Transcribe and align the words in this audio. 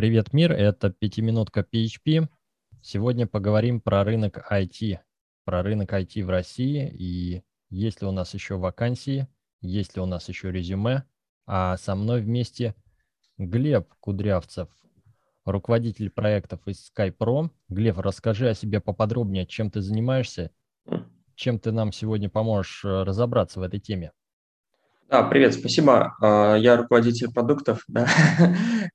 Привет, 0.00 0.32
мир! 0.32 0.52
Это 0.52 0.88
пятиминутка 0.88 1.60
PHP. 1.60 2.26
Сегодня 2.80 3.26
поговорим 3.26 3.82
про 3.82 4.02
рынок 4.02 4.50
IT, 4.50 4.98
про 5.44 5.62
рынок 5.62 5.92
IT 5.92 6.24
в 6.24 6.30
России 6.30 6.88
и 6.88 7.42
есть 7.68 8.00
ли 8.00 8.08
у 8.08 8.10
нас 8.10 8.32
еще 8.32 8.56
вакансии, 8.56 9.28
есть 9.60 9.96
ли 9.96 10.00
у 10.00 10.06
нас 10.06 10.26
еще 10.30 10.50
резюме. 10.50 11.04
А 11.46 11.76
со 11.76 11.94
мной 11.94 12.22
вместе 12.22 12.74
Глеб 13.36 13.92
Кудрявцев, 14.00 14.70
руководитель 15.44 16.08
проектов 16.08 16.66
из 16.66 16.90
SkyPro. 16.90 17.50
Глеб, 17.68 17.98
расскажи 17.98 18.48
о 18.48 18.54
себе 18.54 18.80
поподробнее, 18.80 19.44
чем 19.44 19.70
ты 19.70 19.82
занимаешься, 19.82 20.50
чем 21.34 21.58
ты 21.58 21.72
нам 21.72 21.92
сегодня 21.92 22.30
поможешь 22.30 22.86
э, 22.86 23.02
разобраться 23.02 23.60
в 23.60 23.64
этой 23.64 23.80
теме. 23.80 24.12
Да, 25.10 25.24
привет, 25.24 25.54
спасибо. 25.54 26.14
А, 26.20 26.54
я 26.54 26.76
руководитель 26.76 27.32
продуктов. 27.32 27.84
Да. 27.88 28.06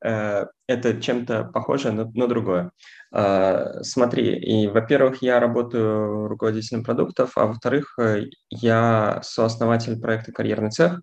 Э, 0.04 0.46
это 0.68 1.02
чем-то 1.02 1.46
похоже, 1.54 1.92
но, 1.92 2.28
другое. 2.28 2.72
А, 3.12 3.84
смотри, 3.84 4.38
и, 4.38 4.68
во-первых, 4.68 5.22
я 5.22 5.42
работаю 5.42 6.28
руководителем 6.28 6.84
продуктов, 6.86 7.32
а 7.38 7.48
во-вторых, 7.48 7.96
э, 8.00 8.28
я 8.50 9.20
сооснователь 9.23 10.00
проекта 10.00 10.32
«Карьерный 10.32 10.72
цех». 10.72 11.02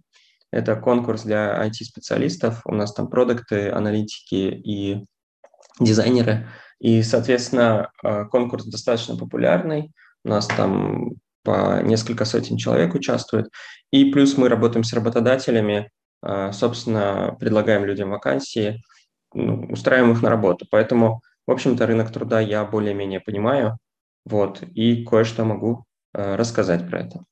Это 0.51 0.77
конкурс 0.77 1.25
для 1.25 1.63
IT-специалистов. 1.67 2.63
У 2.65 2.75
нас 2.75 2.95
там 2.95 3.09
продукты, 3.09 3.71
аналитики 3.71 4.63
и 4.65 5.05
дизайнеры. 5.79 6.49
И, 6.81 7.03
соответственно, 7.03 7.91
э, 8.03 8.25
конкурс 8.31 8.65
достаточно 8.65 9.17
популярный. 9.17 9.93
У 10.25 10.31
нас 10.31 10.47
там 10.47 11.11
по 11.43 11.83
несколько 11.83 12.25
сотен 12.25 12.57
человек 12.57 12.95
участвует. 12.95 13.49
И 13.91 14.11
плюс 14.11 14.37
мы 14.37 14.49
работаем 14.49 14.85
с 14.85 14.93
работодателями, 14.93 15.91
э, 16.23 16.53
собственно, 16.53 17.37
предлагаем 17.39 17.85
людям 17.85 18.11
вакансии, 18.11 18.83
ну, 19.35 19.67
устраиваем 19.71 20.13
их 20.13 20.23
на 20.23 20.31
работу. 20.31 20.67
Поэтому, 20.71 21.21
в 21.47 21.51
общем-то, 21.51 21.87
рынок 21.87 22.13
труда 22.13 22.41
я 22.41 22.65
более-менее 22.65 23.21
понимаю, 23.21 23.79
вот, 24.25 24.63
и 24.63 25.05
кое-что 25.05 25.45
могу 25.45 25.85
э, 26.15 26.37
рассказать 26.37 26.89
про 26.89 27.01
это. 27.01 27.25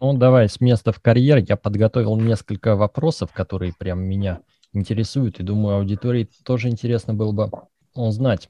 Ну, 0.00 0.14
давай 0.14 0.48
с 0.48 0.60
места 0.60 0.90
в 0.90 1.00
карьер. 1.00 1.38
Я 1.38 1.56
подготовил 1.56 2.16
несколько 2.16 2.74
вопросов, 2.74 3.32
которые 3.32 3.72
прям 3.78 4.02
меня 4.02 4.40
интересуют, 4.72 5.38
и 5.38 5.44
думаю, 5.44 5.76
аудитории 5.76 6.28
тоже 6.44 6.70
интересно 6.70 7.14
было 7.14 7.32
бы 7.32 7.50
узнать 7.94 8.48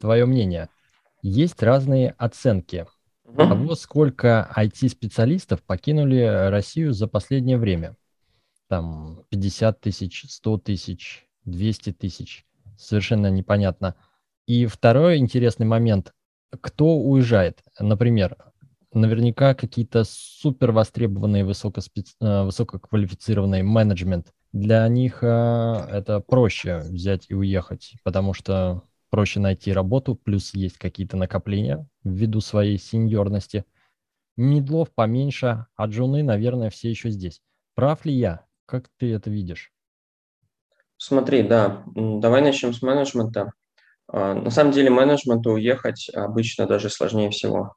твое 0.00 0.26
мнение. 0.26 0.68
Есть 1.22 1.62
разные 1.62 2.14
оценки 2.18 2.86
угу. 3.34 3.48
того, 3.48 3.74
сколько 3.74 4.50
IT-специалистов 4.56 5.62
покинули 5.62 6.48
Россию 6.50 6.92
за 6.92 7.06
последнее 7.06 7.58
время. 7.58 7.96
Там 8.68 9.24
50 9.28 9.80
тысяч, 9.80 10.24
100 10.28 10.58
тысяч, 10.58 11.26
200 11.44 11.92
тысяч. 11.92 12.46
Совершенно 12.78 13.30
непонятно. 13.30 13.94
И 14.46 14.66
второй 14.66 15.18
интересный 15.18 15.66
момент. 15.66 16.12
Кто 16.60 16.96
уезжает? 16.96 17.62
Например, 17.78 18.36
наверняка 18.92 19.54
какие-то 19.54 20.04
супер 20.04 20.72
востребованные 20.72 21.44
высокоспец... 21.44 22.14
Э, 22.20 22.44
высококвалифицированные 22.44 23.62
менеджмент. 23.62 24.32
Для 24.52 24.86
них 24.88 25.18
э, 25.22 25.26
это 25.90 26.20
проще 26.20 26.78
взять 26.78 27.26
и 27.28 27.34
уехать, 27.34 27.94
потому 28.04 28.34
что 28.34 28.82
проще 29.14 29.38
найти 29.38 29.72
работу, 29.72 30.16
плюс 30.16 30.52
есть 30.54 30.76
какие-то 30.76 31.16
накопления 31.16 31.86
ввиду 32.02 32.40
своей 32.40 32.78
сеньорности. 32.78 33.64
Медлов 34.36 34.90
поменьше, 34.92 35.66
а 35.76 35.86
джуны, 35.86 36.24
наверное, 36.24 36.68
все 36.68 36.90
еще 36.90 37.10
здесь. 37.10 37.40
Прав 37.76 38.04
ли 38.04 38.12
я? 38.12 38.44
Как 38.66 38.88
ты 38.98 39.12
это 39.14 39.30
видишь? 39.30 39.70
Смотри, 40.96 41.44
да, 41.44 41.84
давай 41.94 42.42
начнем 42.42 42.72
с 42.72 42.82
менеджмента. 42.82 43.52
А, 44.08 44.34
на 44.34 44.50
самом 44.50 44.72
деле 44.72 44.90
менеджменту 44.90 45.52
уехать 45.52 46.10
обычно 46.12 46.66
даже 46.66 46.90
сложнее 46.90 47.30
всего. 47.30 47.76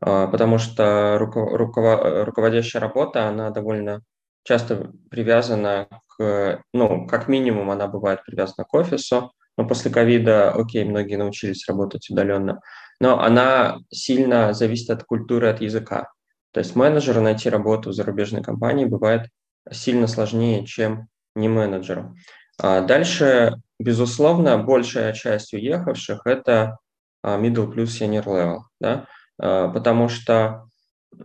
А, 0.00 0.26
потому 0.26 0.58
что 0.58 1.16
руководящая 1.16 2.82
работа, 2.82 3.28
она 3.28 3.50
довольно 3.50 4.02
часто 4.42 4.90
привязана 5.12 5.86
к, 6.08 6.60
ну, 6.72 7.06
как 7.06 7.28
минимум 7.28 7.70
она 7.70 7.86
бывает 7.86 8.24
привязана 8.24 8.64
к 8.64 8.74
офису, 8.74 9.30
но 9.56 9.66
после 9.66 9.90
ковида, 9.90 10.52
окей, 10.52 10.84
многие 10.84 11.16
научились 11.16 11.66
работать 11.68 12.08
удаленно, 12.10 12.60
но 13.00 13.20
она 13.20 13.78
сильно 13.90 14.52
зависит 14.52 14.90
от 14.90 15.04
культуры, 15.04 15.48
от 15.48 15.60
языка. 15.60 16.08
То 16.52 16.60
есть 16.60 16.76
менеджеру 16.76 17.20
найти 17.20 17.48
работу 17.48 17.90
в 17.90 17.94
зарубежной 17.94 18.42
компании 18.42 18.84
бывает 18.84 19.28
сильно 19.70 20.06
сложнее, 20.06 20.66
чем 20.66 21.08
не 21.34 21.48
менеджеру. 21.48 22.14
А 22.58 22.80
дальше, 22.82 23.54
безусловно, 23.78 24.58
большая 24.58 25.12
часть 25.14 25.54
уехавших– 25.54 26.22
это 26.26 26.78
а, 27.22 27.38
middle 27.38 27.70
плюс 27.70 28.00
senior 28.00 28.24
level. 28.24 28.58
Да? 28.80 29.06
А, 29.38 29.68
потому 29.68 30.08
что 30.08 30.66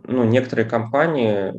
ну, 0.04 0.24
некоторые 0.24 0.68
компании 0.68 1.54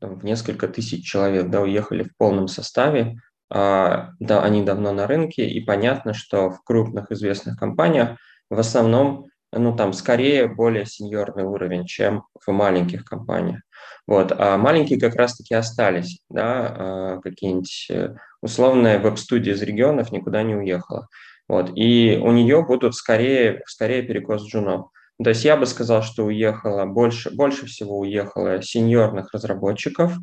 там, 0.00 0.18
в 0.18 0.24
несколько 0.24 0.68
тысяч 0.68 1.06
человек 1.06 1.48
да, 1.48 1.60
уехали 1.60 2.02
в 2.02 2.16
полном 2.16 2.48
составе, 2.48 3.16
да, 3.50 4.42
они 4.42 4.62
давно 4.62 4.92
на 4.92 5.06
рынке, 5.06 5.46
и 5.46 5.60
понятно, 5.60 6.14
что 6.14 6.50
в 6.50 6.62
крупных 6.64 7.12
известных 7.12 7.58
компаниях 7.58 8.18
в 8.50 8.58
основном 8.58 9.26
ну, 9.56 9.74
там 9.76 9.92
скорее 9.92 10.48
более 10.48 10.86
сеньорный 10.86 11.44
уровень, 11.44 11.86
чем 11.86 12.24
в 12.44 12.50
маленьких 12.50 13.04
компаниях. 13.04 13.60
Вот. 14.06 14.32
А 14.36 14.56
маленькие 14.58 15.00
как 15.00 15.14
раз-таки 15.14 15.54
остались, 15.54 16.20
да, 16.28 16.74
а, 16.76 17.20
какие-нибудь 17.20 17.86
э, 17.90 18.14
условные 18.42 18.98
веб-студии 18.98 19.52
из 19.52 19.62
регионов 19.62 20.12
никуда 20.12 20.42
не 20.42 20.54
уехала. 20.54 21.08
Вот. 21.48 21.70
И 21.74 22.18
у 22.22 22.32
нее 22.32 22.64
будут 22.64 22.94
скорее, 22.94 23.62
скорее 23.66 24.02
перекос 24.02 24.46
джунов. 24.46 24.88
То 25.22 25.30
есть 25.30 25.44
я 25.44 25.56
бы 25.56 25.66
сказал, 25.66 26.02
что 26.02 26.24
уехало 26.24 26.86
больше, 26.86 27.30
больше 27.30 27.66
всего 27.66 28.00
уехало 28.00 28.60
сеньорных 28.62 29.32
разработчиков, 29.32 30.14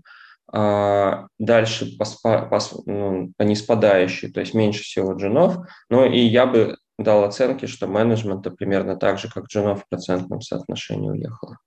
а 0.54 1.28
дальше 1.40 1.98
по, 1.98 2.06
по, 2.22 2.46
по, 2.48 2.60
ну, 2.86 3.34
по 3.38 3.44
неспадающей, 3.44 4.32
то 4.32 4.40
есть 4.42 4.54
меньше 4.54 4.84
всего 4.84 5.14
джунов. 5.14 5.58
Ну 5.90 6.06
и 6.06 6.20
я 6.20 6.46
бы 6.46 6.78
дал 6.98 7.24
оценки, 7.24 7.66
что 7.66 7.88
менеджмента 7.88 8.52
примерно 8.52 8.96
так 8.96 9.18
же, 9.18 9.30
как 9.30 9.46
джунов 9.46 9.84
в 9.84 9.90
процентном 9.90 10.42
соотношении 10.42 11.10
уехало. 11.10 11.58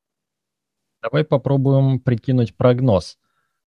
Давай 1.02 1.24
попробуем 1.24 2.00
прикинуть 2.00 2.56
прогноз. 2.56 3.18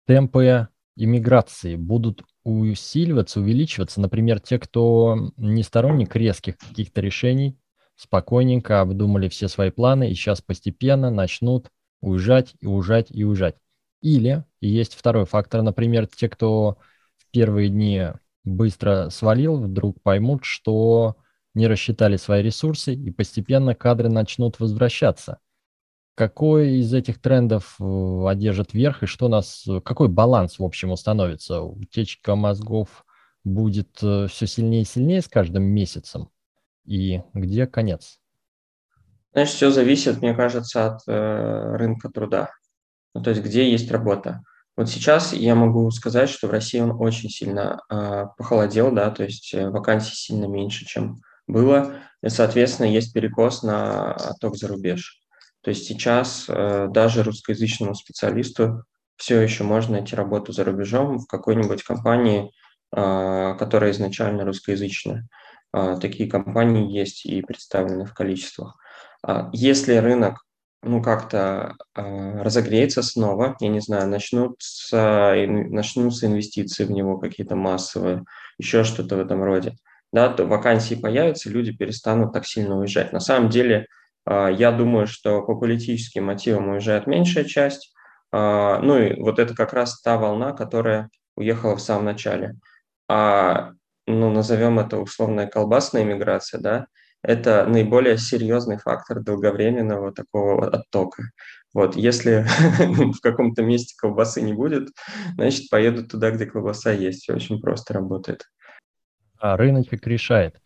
Темпы 0.07 0.69
иммиграции 0.97 1.77
будут 1.77 2.23
усиливаться, 2.43 3.41
увеличиваться. 3.41 4.01
Например, 4.01 4.41
те, 4.41 4.59
кто 4.59 5.31
не 5.37 5.63
сторонник 5.63 6.17
резких 6.17 6.57
каких-то 6.59 7.01
решений, 7.01 7.59
спокойненько 7.97 8.81
обдумали 8.81 9.29
все 9.29 9.49
свои 9.49 9.71
планы 9.71 10.11
и 10.11 10.15
сейчас 10.15 10.41
постепенно 10.41 11.11
начнут 11.11 11.69
уезжать 12.01 12.55
и 12.61 12.67
уезжать 12.67 13.11
и 13.11 13.25
уезжать. 13.25 13.57
Или 14.01 14.45
есть 14.61 14.95
второй 14.95 15.25
фактор, 15.25 15.63
например, 15.63 16.07
те, 16.07 16.29
кто 16.29 16.79
в 17.17 17.31
первые 17.31 17.69
дни 17.69 18.09
быстро 18.45 19.11
свалил, 19.11 19.59
вдруг 19.59 20.01
поймут, 20.03 20.45
что 20.45 21.17
не 21.55 21.67
рассчитали 21.67 22.17
свои 22.17 22.43
ресурсы 22.43 22.95
и 22.95 23.11
постепенно 23.11 23.75
кадры 23.75 24.09
начнут 24.09 24.61
возвращаться. 24.61 25.39
Какой 26.15 26.79
из 26.79 26.93
этих 26.95 27.21
трендов 27.21 27.77
э, 27.81 28.25
одержит 28.29 28.75
верх 28.75 29.03
и 29.03 29.07
что 29.07 29.29
нас, 29.29 29.67
какой 29.85 30.09
баланс 30.09 30.59
в 30.59 30.65
общем 30.65 30.91
установится? 30.91 31.63
Утечка 31.63 32.35
мозгов 32.35 33.05
будет 33.45 33.99
э, 34.03 34.27
все 34.29 34.47
сильнее 34.47 34.83
и 34.83 34.85
сильнее 34.85 35.23
с 35.23 35.29
каждым 35.29 35.63
месяцем? 35.63 36.31
и 36.89 37.23
где 37.35 37.67
конец? 37.67 38.19
Знаешь, 39.33 39.51
все 39.51 39.71
зависит, 39.71 40.23
мне 40.23 40.35
кажется, 40.35 40.87
от 40.87 41.01
э, 41.07 41.77
рынка 41.77 42.09
труда. 42.09 42.51
Ну, 43.19 43.25
то 43.25 43.31
есть 43.31 43.43
где 43.43 43.69
есть 43.69 43.91
работа. 43.91 44.45
Вот 44.77 44.89
сейчас 44.89 45.33
я 45.33 45.57
могу 45.57 45.91
сказать, 45.91 46.31
что 46.31 46.47
в 46.47 46.53
России 46.53 46.79
он 46.79 46.93
очень 46.93 47.29
сильно 47.29 47.81
э, 47.91 48.27
похолодел, 48.37 48.93
да, 48.93 49.11
то 49.11 49.25
есть 49.25 49.53
э, 49.55 49.69
вакансий 49.71 50.15
сильно 50.15 50.45
меньше, 50.45 50.85
чем 50.85 51.17
было, 51.49 51.95
и, 52.23 52.29
соответственно, 52.29 52.87
есть 52.87 53.13
перекос 53.13 53.65
на 53.65 54.13
отток 54.13 54.57
за 54.57 54.69
рубеж. 54.69 55.21
То 55.63 55.71
есть 55.71 55.89
сейчас 55.89 56.45
э, 56.47 56.87
даже 56.91 57.25
русскоязычному 57.25 57.97
специалисту 57.97 58.85
все 59.17 59.41
еще 59.41 59.65
можно 59.65 59.95
найти 59.95 60.15
работу 60.15 60.53
за 60.53 60.63
рубежом 60.63 61.19
в 61.19 61.27
какой-нибудь 61.27 61.83
компании, 61.83 62.53
э, 62.95 63.57
которая 63.59 63.91
изначально 63.91 64.45
русскоязычная. 64.45 65.27
А, 65.73 65.97
такие 65.97 66.31
компании 66.31 66.97
есть 66.97 67.27
и 67.27 67.43
представлены 67.43 68.05
в 68.05 68.15
количествах. 68.15 68.77
Если 69.53 69.97
рынок 69.97 70.45
ну, 70.83 71.03
как-то 71.03 71.75
а, 71.95 72.43
разогреется 72.43 73.03
снова, 73.03 73.57
я 73.61 73.69
не 73.69 73.81
знаю, 73.81 74.09
начнутся, 74.09 75.35
начнутся 75.47 76.27
инвестиции 76.27 76.85
в 76.85 76.91
него 76.91 77.19
какие-то 77.19 77.57
массовые, 77.57 78.25
еще 78.59 78.85
что-то 78.85 79.17
в 79.17 79.21
этом 79.21 79.43
роде, 79.43 79.77
да, 80.13 80.29
то 80.29 80.45
вакансии 80.47 80.95
появятся, 80.95 81.51
люди 81.51 81.73
перестанут 81.73 82.33
так 82.33 82.47
сильно 82.47 82.79
уезжать. 82.79 83.13
На 83.13 83.21
самом 83.21 83.51
деле, 83.51 83.87
я 84.27 84.73
думаю, 84.73 85.07
что 85.07 85.43
по 85.43 85.55
политическим 85.55 86.25
мотивам 86.25 86.69
уезжает 86.69 87.07
меньшая 87.07 87.45
часть, 87.45 87.93
ну 88.33 88.99
и 88.99 89.21
вот 89.21 89.39
это 89.39 89.55
как 89.55 89.73
раз 89.73 90.01
та 90.01 90.17
волна, 90.19 90.53
которая 90.53 91.09
уехала 91.35 91.77
в 91.77 91.81
самом 91.81 92.05
начале. 92.05 92.57
А 93.09 93.73
ну, 94.07 94.31
назовем 94.31 94.79
это 94.79 94.99
условная 94.99 95.47
колбасная 95.47 96.05
миграция, 96.05 96.61
да, 96.61 96.87
это 97.23 97.67
наиболее 97.67 98.17
серьезный 98.17 98.79
фактор 98.79 99.21
долговременного 99.21 100.13
такого 100.13 100.69
оттока. 100.69 101.25
Вот, 101.75 101.97
если 101.97 102.47
в 103.13 103.21
каком-то 103.21 103.63
месте 103.63 103.95
колбасы 103.99 104.41
не 104.41 104.53
будет, 104.53 104.89
значит, 105.35 105.69
поедут 105.71 106.11
туда, 106.11 106.31
где 106.31 106.47
колбаса 106.47 106.93
есть. 106.93 107.23
Все 107.23 107.35
очень 107.35 107.61
просто 107.61 107.95
работает. 107.95 108.45
А 109.39 109.57
рыночек 109.57 110.07
решает. 110.07 110.61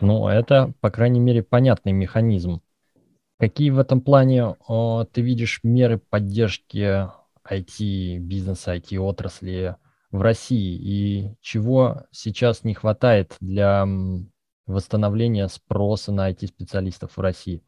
Ну, 0.00 0.28
это, 0.28 0.72
по 0.80 0.90
крайней 0.90 1.20
мере, 1.20 1.42
понятный 1.42 1.92
механизм. 1.92 2.60
Какие 3.38 3.70
в 3.70 3.78
этом 3.78 4.00
плане 4.00 4.56
о, 4.66 5.04
ты 5.04 5.20
видишь 5.20 5.60
меры 5.62 5.98
поддержки 5.98 7.08
IT-бизнеса, 7.48 8.76
IT-отрасли 8.76 9.76
в 10.10 10.20
России? 10.20 10.76
И 10.76 11.34
чего 11.40 12.04
сейчас 12.10 12.64
не 12.64 12.74
хватает 12.74 13.36
для 13.40 13.86
восстановления 14.68 15.48
спроса 15.48 16.12
на 16.12 16.30
IT-специалистов 16.30 17.16
в 17.16 17.20
России? 17.20 17.62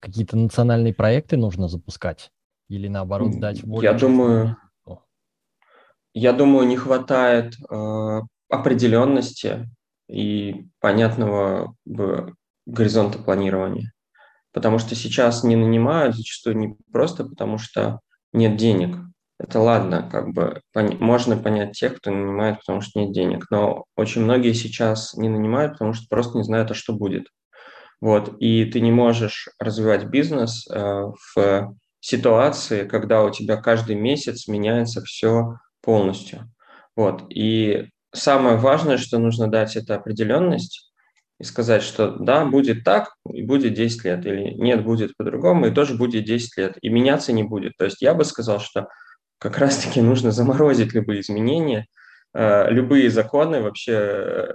Какие-то 0.00 0.36
национальные 0.36 0.94
проекты 0.94 1.36
нужно 1.36 1.68
запускать? 1.68 2.32
Или 2.68 2.88
наоборот 2.88 3.38
дать 3.38 3.64
более... 3.64 3.92
Я 3.92 3.96
думаю, 3.96 4.56
я 6.14 6.32
думаю, 6.32 6.66
не 6.66 6.76
хватает 6.76 7.54
э, 7.70 8.20
определенности 8.48 9.68
и 10.08 10.66
понятного 10.80 11.74
горизонта 12.64 13.18
планирования. 13.18 13.92
Потому 14.52 14.78
что 14.78 14.94
сейчас 14.94 15.44
не 15.44 15.56
нанимают 15.56 16.16
зачастую 16.16 16.56
не 16.56 16.76
просто 16.90 17.24
потому, 17.24 17.58
что 17.58 18.00
нет 18.32 18.56
денег. 18.56 18.96
Это 19.38 19.60
ладно, 19.60 20.08
как 20.10 20.32
бы 20.32 20.62
пон- 20.74 20.96
можно 20.98 21.36
понять 21.36 21.72
тех, 21.72 21.96
кто 21.96 22.10
нанимает, 22.10 22.60
потому 22.60 22.80
что 22.80 23.00
нет 23.00 23.12
денег. 23.12 23.46
Но 23.50 23.84
очень 23.94 24.22
многие 24.22 24.52
сейчас 24.52 25.14
не 25.14 25.28
нанимают, 25.28 25.72
потому 25.72 25.92
что 25.92 26.06
просто 26.08 26.38
не 26.38 26.44
знают, 26.44 26.70
а 26.70 26.74
что 26.74 26.94
будет. 26.94 27.26
Вот, 28.00 28.34
и 28.40 28.64
ты 28.66 28.80
не 28.80 28.92
можешь 28.92 29.48
развивать 29.58 30.06
бизнес 30.06 30.66
э, 30.68 31.02
в 31.34 31.74
ситуации, 32.00 32.86
когда 32.86 33.24
у 33.24 33.30
тебя 33.30 33.56
каждый 33.56 33.96
месяц 33.96 34.48
меняется 34.48 35.02
все 35.02 35.58
полностью. 35.82 36.50
Вот, 36.94 37.24
и 37.30 37.88
самое 38.14 38.56
важное, 38.56 38.96
что 38.96 39.18
нужно 39.18 39.48
дать, 39.48 39.76
это 39.76 39.96
определенность 39.96 40.92
и 41.38 41.44
сказать, 41.44 41.82
что 41.82 42.16
да, 42.18 42.44
будет 42.46 42.84
так, 42.84 43.14
и 43.30 43.42
будет 43.42 43.74
10 43.74 44.04
лет, 44.04 44.24
или 44.24 44.54
нет, 44.54 44.82
будет 44.84 45.16
по-другому, 45.16 45.66
и 45.66 45.74
тоже 45.74 45.94
будет 45.94 46.24
10 46.24 46.56
лет, 46.56 46.78
и 46.80 46.88
меняться 46.88 47.32
не 47.32 47.42
будет. 47.42 47.76
То 47.76 47.84
есть 47.84 48.00
я 48.00 48.14
бы 48.14 48.24
сказал, 48.24 48.60
что 48.60 48.88
как 49.38 49.58
раз-таки 49.58 50.00
нужно 50.00 50.30
заморозить 50.30 50.94
любые 50.94 51.20
изменения, 51.20 51.86
э, 52.34 52.70
любые 52.70 53.10
законы, 53.10 53.60
вообще 53.60 54.54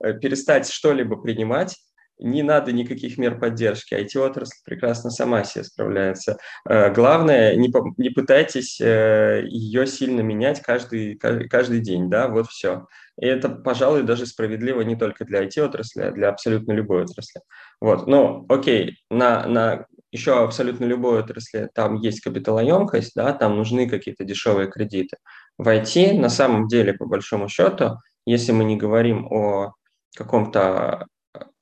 э, 0.00 0.12
перестать 0.20 0.68
что-либо 0.70 1.16
принимать, 1.16 1.76
не 2.20 2.44
надо 2.44 2.70
никаких 2.70 3.18
мер 3.18 3.40
поддержки. 3.40 3.94
IT-отрасль 3.94 4.62
прекрасно 4.64 5.10
сама 5.10 5.42
себе 5.42 5.64
справляется. 5.64 6.38
Э, 6.68 6.92
главное, 6.92 7.56
не, 7.56 7.72
не 7.96 8.10
пытайтесь 8.10 8.80
ее 8.80 9.86
сильно 9.86 10.20
менять 10.20 10.62
каждый, 10.62 11.16
каждый 11.16 11.80
день, 11.80 12.08
да, 12.08 12.28
вот 12.28 12.46
все. 12.48 12.86
И 13.20 13.26
это, 13.26 13.48
пожалуй, 13.48 14.04
даже 14.04 14.26
справедливо 14.26 14.82
не 14.82 14.96
только 14.96 15.24
для 15.24 15.44
IT-отрасли, 15.44 16.02
а 16.02 16.12
для 16.12 16.28
абсолютно 16.28 16.72
любой 16.72 17.02
отрасли. 17.02 17.40
Вот, 17.80 18.06
ну, 18.06 18.46
окей, 18.48 18.98
на, 19.10 19.46
на 19.46 19.86
еще 20.14 20.44
абсолютно 20.44 20.84
любой 20.84 21.18
отрасли 21.18 21.68
там 21.74 21.96
есть 21.96 22.20
капиталоемкость, 22.20 23.14
да, 23.16 23.32
там 23.32 23.56
нужны 23.56 23.88
какие-то 23.88 24.22
дешевые 24.22 24.70
кредиты. 24.70 25.16
В 25.58 25.68
IT, 25.68 26.16
на 26.16 26.28
самом 26.28 26.68
деле, 26.68 26.92
по 26.92 27.04
большому 27.04 27.48
счету, 27.48 27.98
если 28.24 28.52
мы 28.52 28.62
не 28.62 28.76
говорим 28.76 29.26
о 29.26 29.72
каком-то 30.16 31.06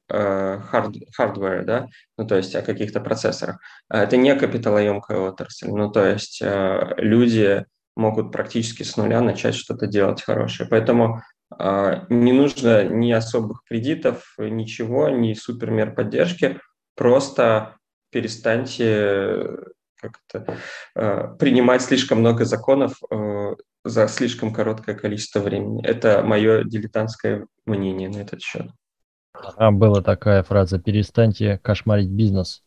хард, 0.06 0.96
э, 0.96 1.00
hardware, 1.18 1.62
да, 1.62 1.88
ну, 2.18 2.26
то 2.26 2.36
есть 2.36 2.54
о 2.54 2.60
каких-то 2.60 3.00
процессорах. 3.00 3.58
А 3.88 4.02
это 4.02 4.18
не 4.18 4.34
капиталоемкая 4.36 5.18
отрасль, 5.18 5.68
ну, 5.70 5.90
то 5.90 6.04
есть 6.04 6.42
э, 6.42 6.94
люди 6.98 7.64
могут 7.96 8.32
практически 8.32 8.82
с 8.82 8.98
нуля 8.98 9.22
начать 9.22 9.54
что-то 9.54 9.86
делать 9.86 10.22
хорошее. 10.22 10.68
Поэтому 10.68 11.22
э, 11.58 12.04
не 12.10 12.32
нужно 12.32 12.84
ни 12.84 13.12
особых 13.12 13.62
кредитов, 13.66 14.34
ничего, 14.36 15.08
ни 15.08 15.32
супермер 15.32 15.94
поддержки, 15.94 16.60
просто 16.94 17.76
перестаньте 18.12 19.56
как-то 19.96 20.58
принимать 21.38 21.82
слишком 21.82 22.20
много 22.20 22.44
законов 22.44 23.00
за 23.84 24.08
слишком 24.08 24.52
короткое 24.52 24.94
количество 24.94 25.40
времени. 25.40 25.84
Это 25.84 26.22
мое 26.22 26.64
дилетантское 26.64 27.46
мнение 27.66 28.08
на 28.08 28.18
этот 28.18 28.42
счет. 28.42 28.68
А 29.34 29.70
была 29.70 30.02
такая 30.02 30.42
фраза 30.42 30.78
«перестаньте 30.78 31.58
кошмарить 31.62 32.10
бизнес». 32.10 32.62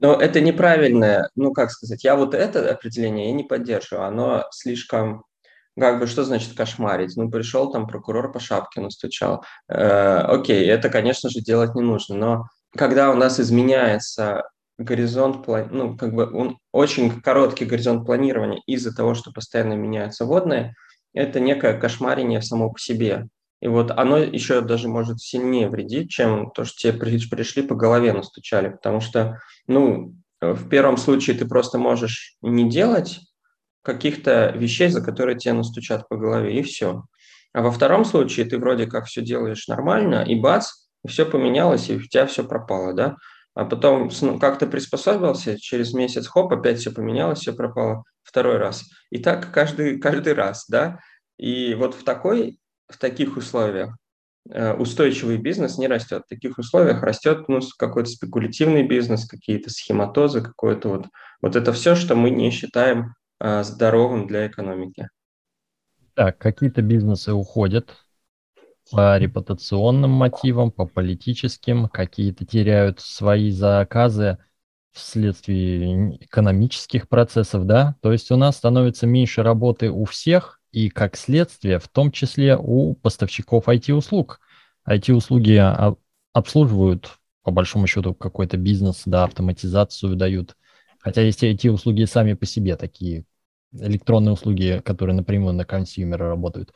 Но 0.00 0.14
это 0.14 0.40
неправильное, 0.40 1.28
ну 1.36 1.52
как 1.52 1.70
сказать, 1.70 2.04
я 2.04 2.16
вот 2.16 2.34
это 2.34 2.70
определение 2.70 3.26
я 3.28 3.32
не 3.34 3.44
поддерживаю, 3.44 4.06
оно 4.06 4.46
слишком, 4.50 5.24
как 5.78 6.00
бы, 6.00 6.06
что 6.06 6.24
значит 6.24 6.56
кошмарить? 6.56 7.16
Ну, 7.16 7.30
пришел 7.30 7.70
там 7.70 7.86
прокурор 7.86 8.32
по 8.32 8.40
шапке 8.40 8.80
настучал. 8.80 9.44
Э, 9.68 10.20
окей, 10.20 10.66
это, 10.66 10.88
конечно 10.88 11.28
же, 11.28 11.40
делать 11.40 11.74
не 11.74 11.82
нужно, 11.82 12.16
но 12.16 12.44
когда 12.76 13.10
у 13.10 13.14
нас 13.14 13.38
изменяется 13.38 14.49
горизонт, 14.80 15.46
ну, 15.46 15.96
как 15.96 16.14
бы 16.14 16.30
он 16.30 16.58
очень 16.72 17.20
короткий 17.20 17.64
горизонт 17.64 18.06
планирования 18.06 18.60
из-за 18.66 18.94
того, 18.94 19.14
что 19.14 19.32
постоянно 19.32 19.74
меняются 19.74 20.24
водные, 20.24 20.74
это 21.12 21.40
некое 21.40 21.78
кошмарение 21.78 22.40
само 22.40 22.70
по 22.70 22.78
себе. 22.78 23.26
И 23.60 23.68
вот 23.68 23.90
оно 23.90 24.18
еще 24.18 24.62
даже 24.62 24.88
может 24.88 25.20
сильнее 25.20 25.68
вредить, 25.68 26.10
чем 26.10 26.50
то, 26.50 26.64
что 26.64 26.78
тебе 26.78 26.92
пришли 26.94 27.62
по 27.62 27.74
голове 27.74 28.12
настучали. 28.12 28.70
Потому 28.70 29.00
что, 29.00 29.38
ну, 29.66 30.14
в 30.40 30.68
первом 30.68 30.96
случае 30.96 31.36
ты 31.36 31.46
просто 31.46 31.78
можешь 31.78 32.36
не 32.40 32.70
делать 32.70 33.20
каких-то 33.82 34.52
вещей, 34.56 34.88
за 34.88 35.02
которые 35.02 35.38
тебе 35.38 35.54
настучат 35.54 36.08
по 36.08 36.16
голове, 36.16 36.58
и 36.58 36.62
все. 36.62 37.04
А 37.52 37.62
во 37.62 37.70
втором 37.70 38.04
случае 38.04 38.46
ты 38.46 38.58
вроде 38.58 38.86
как 38.86 39.06
все 39.06 39.20
делаешь 39.20 39.68
нормально, 39.68 40.24
и 40.26 40.36
бац, 40.36 40.70
все 41.06 41.26
поменялось, 41.26 41.90
и 41.90 41.96
у 41.96 42.00
тебя 42.00 42.26
все 42.26 42.44
пропало, 42.44 42.94
да? 42.94 43.16
А 43.54 43.64
потом 43.64 44.10
ну, 44.20 44.38
как-то 44.38 44.66
приспособился, 44.66 45.58
через 45.58 45.92
месяц, 45.92 46.26
хоп, 46.26 46.52
опять 46.52 46.78
все 46.78 46.92
поменялось, 46.92 47.40
все 47.40 47.52
пропало 47.52 48.04
второй 48.22 48.58
раз. 48.58 48.84
И 49.10 49.18
так 49.18 49.52
каждый, 49.52 49.98
каждый 49.98 50.34
раз, 50.34 50.66
да? 50.68 51.00
И 51.36 51.74
вот 51.74 51.94
в 51.94 52.04
такой 52.04 52.58
в 52.88 52.98
таких 52.98 53.36
условиях 53.36 53.96
э, 54.50 54.74
устойчивый 54.74 55.38
бизнес 55.38 55.78
не 55.78 55.88
растет. 55.88 56.22
В 56.26 56.28
таких 56.28 56.58
условиях 56.58 57.02
растет 57.02 57.48
ну, 57.48 57.60
какой-то 57.78 58.10
спекулятивный 58.10 58.86
бизнес, 58.86 59.26
какие-то 59.26 59.70
схематозы, 59.70 60.42
какое-то 60.42 60.88
вот. 60.88 61.06
Вот 61.42 61.56
это 61.56 61.72
все, 61.72 61.94
что 61.94 62.14
мы 62.16 62.28
не 62.28 62.50
считаем 62.50 63.14
а, 63.38 63.62
здоровым 63.62 64.26
для 64.26 64.46
экономики. 64.46 65.08
Так, 66.14 66.36
какие-то 66.36 66.82
бизнесы 66.82 67.32
уходят 67.32 67.96
по 68.90 69.18
репутационным 69.18 70.10
мотивам, 70.10 70.70
по 70.70 70.86
политическим, 70.86 71.88
какие-то 71.88 72.44
теряют 72.44 73.00
свои 73.00 73.50
заказы 73.50 74.38
вследствие 74.92 76.16
экономических 76.24 77.08
процессов, 77.08 77.64
да? 77.64 77.96
То 78.02 78.12
есть 78.12 78.30
у 78.30 78.36
нас 78.36 78.56
становится 78.56 79.06
меньше 79.06 79.42
работы 79.42 79.90
у 79.90 80.04
всех, 80.04 80.60
и 80.72 80.88
как 80.88 81.16
следствие, 81.16 81.78
в 81.78 81.88
том 81.88 82.12
числе 82.12 82.56
у 82.56 82.94
поставщиков 82.94 83.68
IT-услуг. 83.68 84.40
IT-услуги 84.88 85.62
обслуживают, 86.32 87.18
по 87.42 87.50
большому 87.50 87.86
счету, 87.86 88.14
какой-то 88.14 88.56
бизнес, 88.56 89.02
да, 89.06 89.24
автоматизацию 89.24 90.16
дают. 90.16 90.56
Хотя 91.00 91.22
есть 91.22 91.42
IT-услуги 91.42 92.04
сами 92.04 92.34
по 92.34 92.46
себе, 92.46 92.76
такие 92.76 93.24
электронные 93.72 94.32
услуги, 94.32 94.82
которые 94.84 95.16
напрямую 95.16 95.54
на 95.54 95.64
консюмера 95.64 96.28
работают. 96.28 96.72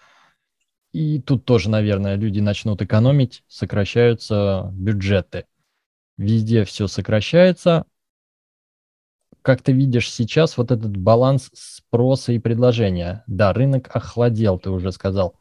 И 0.95 1.21
тут 1.21 1.45
тоже, 1.45 1.71
наверное, 1.71 2.15
люди 2.15 2.39
начнут 2.39 2.81
экономить, 2.81 3.43
сокращаются 3.49 4.71
бюджеты. 4.75 5.45
Везде 6.17 6.65
все 6.65 6.87
сокращается, 6.87 7.85
как 9.43 9.61
ты 9.61 9.73
видишь 9.73 10.09
сейчас 10.11 10.57
вот 10.57 10.71
этот 10.71 10.97
баланс 10.97 11.51
спроса 11.53 12.31
и 12.33 12.39
предложения? 12.39 13.25
Да, 13.27 13.53
рынок 13.53 13.91
охладел, 13.93 14.59
ты 14.61 14.71
уже 14.71 14.93
сказал. 14.93 15.35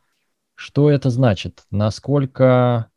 Что 0.55 0.89
это 0.89 1.12
значит? 1.12 1.63
Насколько 1.69 2.89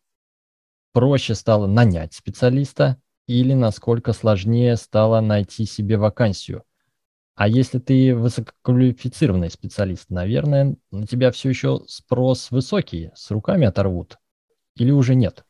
проще 0.92 1.34
стало 1.34 1.66
нанять 1.66 2.14
специалиста 2.14 2.96
или 3.26 3.52
насколько 3.52 4.14
сложнее 4.14 4.76
стало 4.76 5.20
найти 5.20 5.66
себе 5.66 5.98
вакансию? 5.98 6.64
А 7.36 7.46
если 7.46 7.78
ты 7.78 8.16
высококвалифицированный 8.16 9.50
специалист, 9.50 10.10
наверное, 10.10 10.76
на 10.90 11.06
тебя 11.06 11.30
все 11.30 11.50
еще 11.50 11.82
спрос 11.86 12.50
высокий, 12.50 13.10
с 13.14 13.30
руками 13.30 13.66
оторвут. 13.66 14.18
Или 14.74 14.90
уже 14.90 15.14
нет? 15.14 15.44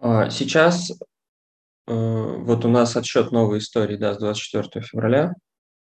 А, 0.00 0.28
сейчас 0.28 0.92
Э, 1.86 1.92
вот 2.38 2.64
у 2.64 2.68
нас 2.68 2.96
отсчет 2.96 3.30
новой 3.32 3.58
истории, 3.58 3.96
да, 3.96 4.14
с 4.14 4.18
24 4.18 4.84
февраля, 4.84 5.34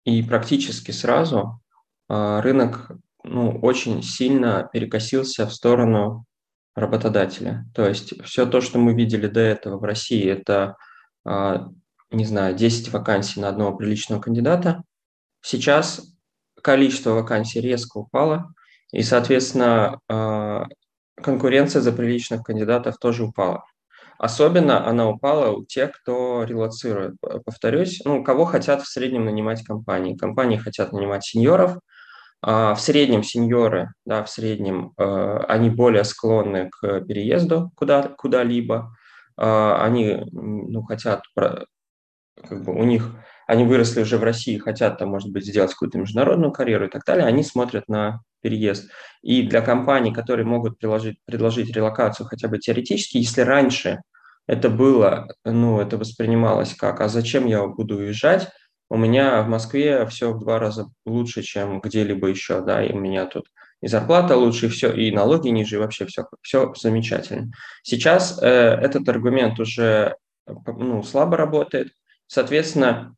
и 0.05 0.23
практически 0.23 0.91
сразу 0.91 1.61
а, 2.09 2.41
рынок 2.41 2.91
ну, 3.23 3.59
очень 3.61 4.01
сильно 4.01 4.67
перекосился 4.71 5.45
в 5.45 5.53
сторону 5.53 6.25
работодателя. 6.75 7.65
То 7.75 7.87
есть 7.87 8.19
все 8.23 8.45
то, 8.45 8.61
что 8.61 8.79
мы 8.79 8.93
видели 8.95 9.27
до 9.27 9.41
этого 9.41 9.77
в 9.77 9.83
России, 9.83 10.25
это, 10.25 10.75
а, 11.25 11.67
не 12.11 12.25
знаю, 12.25 12.55
10 12.55 12.91
вакансий 12.91 13.39
на 13.39 13.49
одного 13.49 13.75
приличного 13.75 14.21
кандидата. 14.21 14.83
Сейчас 15.41 16.13
количество 16.61 17.11
вакансий 17.11 17.61
резко 17.61 17.97
упало, 17.97 18.53
и, 18.91 19.01
соответственно, 19.03 19.99
а, 20.09 20.65
конкуренция 21.21 21.81
за 21.81 21.91
приличных 21.91 22.43
кандидатов 22.43 22.97
тоже 22.97 23.23
упала. 23.23 23.63
Особенно 24.17 24.85
она 24.87 25.09
упала 25.09 25.51
у 25.51 25.65
тех, 25.65 25.91
кто 25.93 26.43
релацирует. 26.43 27.15
Повторюсь, 27.43 28.01
ну, 28.05 28.23
кого 28.23 28.45
хотят 28.45 28.83
в 28.83 28.87
среднем 28.87 29.25
нанимать 29.25 29.63
компании. 29.63 30.15
Компании 30.15 30.57
хотят 30.57 30.91
нанимать 30.91 31.23
сеньоров, 31.23 31.79
а 32.43 32.75
в 32.75 32.81
среднем 32.81 33.23
сеньоры, 33.23 33.93
да, 34.05 34.23
в 34.23 34.29
среднем 34.29 34.93
э, 34.97 35.37
они 35.47 35.69
более 35.69 36.03
склонны 36.03 36.69
к 36.69 37.01
переезду 37.01 37.71
куда, 37.75 38.09
куда-либо. 38.09 38.95
Они 39.37 40.21
ну, 40.31 40.83
хотят, 40.83 41.23
как 42.47 42.63
бы 42.63 42.73
у 42.73 42.83
них, 42.83 43.11
они 43.47 43.63
выросли 43.63 44.01
уже 44.01 44.17
в 44.17 44.23
России, 44.23 44.57
хотят 44.57 44.97
там, 44.97 45.09
может 45.09 45.31
быть, 45.31 45.45
сделать 45.45 45.71
какую-то 45.71 45.97
международную 45.97 46.51
карьеру 46.51 46.85
и 46.85 46.89
так 46.89 47.03
далее, 47.05 47.25
они 47.25 47.43
смотрят 47.43 47.87
на 47.87 48.21
переезд. 48.41 48.89
И 49.21 49.43
для 49.43 49.61
компаний, 49.61 50.13
которые 50.13 50.45
могут 50.45 50.77
предложить, 50.77 51.17
предложить 51.25 51.75
релокацию 51.75 52.27
хотя 52.27 52.47
бы 52.47 52.57
теоретически, 52.57 53.17
если 53.17 53.41
раньше 53.41 54.01
это 54.47 54.69
было, 54.69 55.27
ну, 55.45 55.79
это 55.79 55.97
воспринималось 55.97 56.73
как, 56.75 57.01
а 57.01 57.07
зачем 57.07 57.45
я 57.45 57.65
буду 57.67 57.97
уезжать, 57.97 58.49
у 58.89 58.97
меня 58.97 59.41
в 59.43 59.47
Москве 59.47 60.05
все 60.07 60.33
в 60.33 60.39
два 60.39 60.59
раза 60.59 60.87
лучше, 61.05 61.43
чем 61.43 61.79
где-либо 61.79 62.27
еще, 62.27 62.61
да, 62.61 62.83
и 62.83 62.91
у 62.91 62.99
меня 62.99 63.25
тут 63.25 63.45
и 63.81 63.87
зарплата 63.87 64.35
лучше, 64.35 64.65
и 64.65 64.69
все, 64.69 64.91
и 64.91 65.11
налоги 65.11 65.47
ниже, 65.49 65.77
и 65.77 65.79
вообще 65.79 66.05
все, 66.05 66.25
все 66.41 66.73
замечательно. 66.75 67.51
Сейчас 67.83 68.37
э, 68.41 68.47
этот 68.47 69.07
аргумент 69.09 69.59
уже 69.59 70.17
ну, 70.47 71.03
слабо 71.03 71.37
работает, 71.37 71.93
соответственно, 72.31 73.15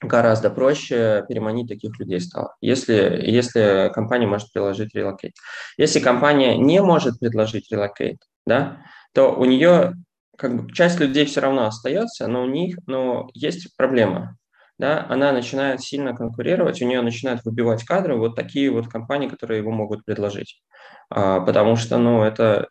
гораздо 0.00 0.50
проще 0.50 1.24
переманить 1.28 1.68
таких 1.68 1.98
людей 1.98 2.20
стало, 2.20 2.54
если, 2.60 3.20
если 3.22 3.90
компания 3.92 4.26
может 4.26 4.52
предложить 4.52 4.94
relocate. 4.94 5.34
Если 5.76 6.00
компания 6.00 6.56
не 6.56 6.80
может 6.80 7.18
предложить 7.18 7.70
relocate, 7.70 8.18
да, 8.46 8.78
то 9.14 9.32
у 9.34 9.44
нее 9.44 9.94
как 10.38 10.56
бы 10.56 10.72
часть 10.72 11.00
людей 11.00 11.26
все 11.26 11.40
равно 11.40 11.66
остается, 11.66 12.26
но 12.28 12.42
у 12.42 12.46
них 12.46 12.78
но 12.86 13.28
есть 13.34 13.76
проблема 13.76 14.36
да, 14.78 15.06
она 15.08 15.32
начинает 15.32 15.80
сильно 15.80 16.14
конкурировать, 16.14 16.82
у 16.82 16.86
нее 16.86 17.00
начинают 17.00 17.44
выбивать 17.44 17.84
кадры 17.84 18.16
вот 18.16 18.36
такие 18.36 18.70
вот 18.70 18.88
компании, 18.88 19.28
которые 19.28 19.60
его 19.60 19.70
могут 19.70 20.04
предложить. 20.04 20.62
А, 21.08 21.40
потому 21.40 21.76
что, 21.76 21.96
ну, 21.96 22.22
это 22.22 22.68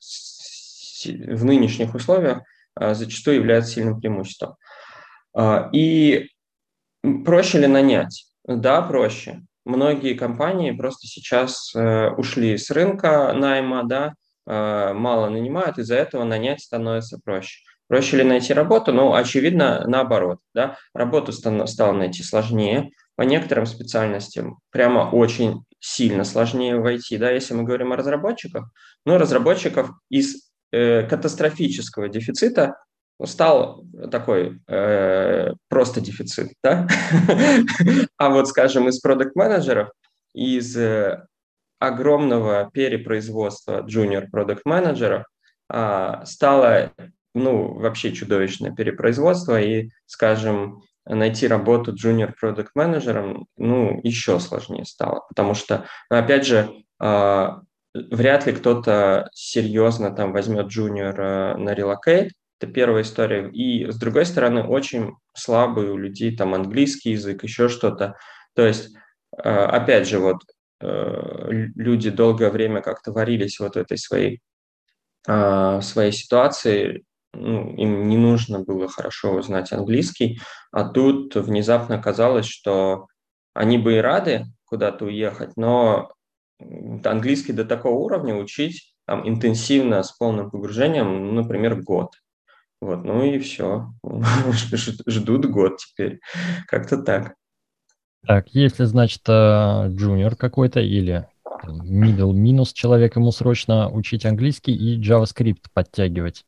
в 1.05 1.45
нынешних 1.45 1.95
условиях 1.95 2.41
а, 2.75 2.93
зачастую 2.93 3.37
является 3.37 3.71
сильным 3.71 3.99
преимуществом. 3.99 4.55
А, 5.35 5.69
и 5.73 6.29
проще 7.25 7.59
ли 7.59 7.67
нанять? 7.67 8.25
Да, 8.45 8.81
проще. 8.81 9.41
Многие 9.65 10.13
компании 10.13 10.71
просто 10.71 11.07
сейчас 11.07 11.73
э, 11.75 12.09
ушли 12.11 12.57
с 12.57 12.69
рынка 12.71 13.33
найма, 13.33 13.83
да, 13.83 14.13
мало 14.47 15.29
нанимают, 15.29 15.79
из-за 15.79 15.95
этого 15.95 16.23
нанять 16.23 16.61
становится 16.61 17.19
проще. 17.23 17.61
Проще 17.87 18.17
ли 18.17 18.23
найти 18.23 18.53
работу? 18.53 18.91
Ну, 18.91 19.13
очевидно, 19.13 19.83
наоборот. 19.87 20.39
Да? 20.53 20.77
Работу 20.93 21.31
стало 21.31 21.93
найти 21.93 22.23
сложнее. 22.23 22.89
По 23.15 23.21
некоторым 23.21 23.65
специальностям 23.65 24.57
прямо 24.71 25.09
очень 25.11 25.63
сильно 25.79 26.23
сложнее 26.23 26.79
войти. 26.79 27.17
Да? 27.17 27.29
Если 27.29 27.53
мы 27.53 27.63
говорим 27.63 27.93
о 27.93 27.95
разработчиках, 27.95 28.69
ну, 29.05 29.17
разработчиков 29.17 29.91
из 30.09 30.49
э, 30.71 31.03
катастрофического 31.03 32.09
дефицита 32.09 32.75
стал 33.23 33.85
такой 34.11 34.59
э, 34.67 35.53
просто 35.69 36.01
дефицит. 36.01 36.53
Да? 36.63 36.87
а 38.17 38.29
вот, 38.29 38.47
скажем, 38.47 38.87
из 38.89 38.99
продукт-менеджеров, 38.99 39.89
из 40.33 40.75
э, 40.75 41.25
огромного 41.79 42.69
перепроизводства 42.73 43.85
junior-продукт-менеджеров 43.85 45.25
а, 45.69 46.25
стало 46.25 46.91
ну, 47.33 47.73
вообще 47.73 48.13
чудовищное 48.13 48.71
перепроизводство, 48.71 49.59
и, 49.59 49.89
скажем, 50.05 50.81
найти 51.05 51.47
работу 51.47 51.93
junior 51.93 52.33
продукт 52.39 52.71
менеджером 52.75 53.47
ну, 53.57 53.99
еще 54.03 54.39
сложнее 54.39 54.85
стало, 54.85 55.25
потому 55.27 55.53
что, 55.53 55.85
опять 56.09 56.45
же, 56.45 56.71
э, 57.01 57.49
вряд 57.93 58.45
ли 58.45 58.53
кто-то 58.53 59.29
серьезно 59.33 60.11
там 60.11 60.31
возьмет 60.31 60.67
junior 60.67 61.13
э, 61.17 61.57
на 61.57 61.73
relocate, 61.73 62.29
это 62.59 62.71
первая 62.71 63.03
история. 63.03 63.49
И, 63.49 63.89
с 63.89 63.97
другой 63.97 64.25
стороны, 64.25 64.63
очень 64.63 65.13
слабый 65.33 65.89
у 65.89 65.97
людей 65.97 66.35
там 66.35 66.53
английский 66.53 67.11
язык, 67.11 67.43
еще 67.43 67.69
что-то. 67.69 68.15
То 68.53 68.65
есть, 68.65 68.95
э, 69.37 69.49
опять 69.49 70.07
же, 70.07 70.19
вот 70.19 70.37
э, 70.81 71.49
люди 71.75 72.09
долгое 72.09 72.49
время 72.49 72.81
как-то 72.81 73.11
варились 73.11 73.59
вот 73.59 73.75
в 73.75 73.77
этой 73.77 73.97
своей, 73.97 74.41
э, 75.27 75.81
своей 75.81 76.11
ситуации, 76.11 77.03
ну, 77.33 77.75
им 77.75 78.07
не 78.07 78.17
нужно 78.17 78.59
было 78.59 78.87
хорошо 78.87 79.41
знать 79.41 79.73
английский, 79.73 80.39
а 80.71 80.87
тут 80.87 81.35
внезапно 81.35 81.95
оказалось, 81.95 82.45
что 82.45 83.07
они 83.53 83.77
бы 83.77 83.95
и 83.95 84.01
рады 84.01 84.45
куда-то 84.65 85.05
уехать, 85.05 85.57
но 85.57 86.11
английский 87.03 87.53
до 87.53 87.65
такого 87.65 87.95
уровня 87.95 88.35
учить 88.35 88.95
там, 89.05 89.27
интенсивно, 89.27 90.01
с 90.03 90.11
полным 90.13 90.49
погружением, 90.49 91.27
ну, 91.27 91.41
например, 91.41 91.81
год. 91.81 92.11
Вот, 92.81 93.03
ну 93.03 93.23
и 93.23 93.39
все. 93.39 93.87
Ждут 95.07 95.45
год 95.45 95.77
теперь. 95.77 96.19
Как-то 96.67 96.97
так. 96.97 97.35
Так, 98.27 98.49
если, 98.49 98.85
значит, 98.85 99.21
джуниор 99.27 100.33
э, 100.33 100.35
какой-то 100.35 100.79
или 100.79 101.27
middle 101.63 102.33
минус 102.33 102.73
человек, 102.73 103.15
ему 103.15 103.31
срочно 103.31 103.89
учить 103.89 104.25
английский 104.25 104.73
и 104.73 104.99
JavaScript 104.99 105.65
подтягивать. 105.73 106.45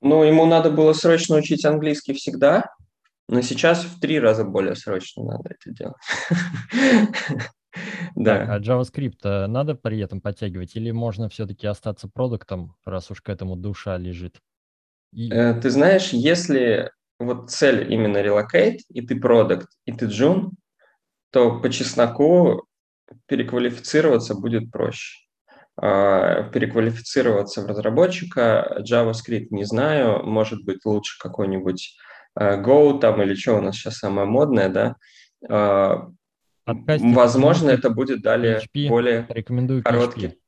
Ну, 0.00 0.24
ему 0.24 0.46
надо 0.46 0.70
было 0.70 0.92
срочно 0.94 1.36
учить 1.36 1.64
английский 1.64 2.14
всегда, 2.14 2.64
но 3.28 3.42
сейчас 3.42 3.84
в 3.84 4.00
три 4.00 4.18
раза 4.18 4.44
более 4.44 4.74
срочно 4.74 5.24
надо 5.24 5.50
это 5.50 5.74
делать. 5.74 5.96
Да. 8.16 8.56
А 8.56 8.58
JavaScript 8.58 9.20
э, 9.22 9.46
надо 9.46 9.76
при 9.76 10.00
этом 10.00 10.20
подтягивать 10.20 10.74
или 10.74 10.90
можно 10.90 11.28
все-таки 11.28 11.68
остаться 11.68 12.08
продуктом, 12.08 12.74
раз 12.84 13.12
уж 13.12 13.22
к 13.22 13.28
этому 13.28 13.54
душа 13.54 13.96
лежит? 13.96 14.40
Э, 15.16 15.54
ты 15.54 15.70
знаешь, 15.70 16.10
если 16.10 16.90
вот 17.18 17.50
цель 17.50 17.92
именно 17.92 18.18
relocate, 18.18 18.78
и 18.88 19.02
ты 19.02 19.18
продукт, 19.18 19.68
и 19.84 19.92
ты 19.92 20.06
джун, 20.06 20.52
то 21.30 21.60
по 21.60 21.70
чесноку 21.70 22.66
переквалифицироваться 23.26 24.34
будет 24.34 24.70
проще. 24.70 25.26
А, 25.76 26.42
переквалифицироваться 26.50 27.62
в 27.62 27.66
разработчика. 27.66 28.82
JavaScript 28.86 29.46
не 29.50 29.64
знаю, 29.64 30.24
может 30.24 30.64
быть 30.64 30.84
лучше 30.84 31.18
какой-нибудь 31.18 31.96
а, 32.34 32.60
Go 32.60 32.98
там 32.98 33.22
или 33.22 33.34
что 33.34 33.56
у 33.56 33.60
нас 33.60 33.76
сейчас 33.76 33.98
самое 33.98 34.26
модное, 34.26 34.68
да. 34.68 34.96
А, 35.48 36.10
Подкастик, 36.64 37.16
Возможно, 37.16 37.70
это 37.70 37.90
будет 37.90 38.22
далее 38.22 38.60
PHP, 38.74 38.88
более 38.88 39.22
короткий. 39.82 40.38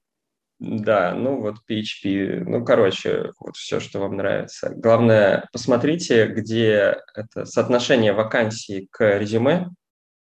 Да, 0.64 1.12
ну 1.12 1.40
вот 1.40 1.56
PHP, 1.68 2.44
ну 2.46 2.64
короче, 2.64 3.32
вот 3.40 3.56
все, 3.56 3.80
что 3.80 3.98
вам 3.98 4.16
нравится. 4.16 4.72
Главное, 4.76 5.48
посмотрите, 5.52 6.28
где 6.28 6.98
это 7.16 7.44
соотношение 7.46 8.12
вакансий 8.12 8.86
к 8.92 9.18
резюме 9.18 9.70